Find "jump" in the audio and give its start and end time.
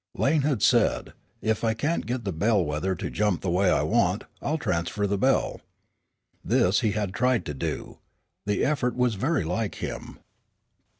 3.11-3.41